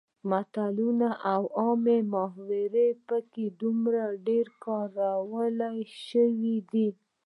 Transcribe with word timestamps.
متلونه 0.29 1.09
او 1.33 1.43
عامې 1.59 1.99
محاورې 2.13 2.87
پکې 3.07 3.45
ډیر 4.27 4.45
کارول 4.65 5.55
شوي 6.07 6.57
دي 6.71 6.89